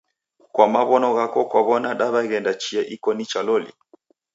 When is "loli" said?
3.47-3.71